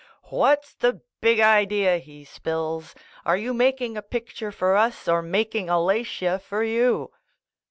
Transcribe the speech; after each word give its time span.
"What's 0.31 0.73
the 0.73 1.01
big 1.21 1.39
idea?" 1.39 1.99
he 1.99 2.25
spills. 2.25 2.95
"Are 3.23 3.37
you 3.37 3.53
making 3.53 3.97
a 3.97 4.01
picture 4.01 4.51
for 4.51 4.75
us, 4.75 5.07
or 5.07 5.21
making 5.21 5.67
Alatia 5.69 6.39
for 6.41 6.63
you?" 6.63 7.11